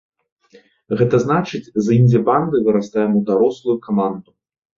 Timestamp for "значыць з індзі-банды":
1.25-2.63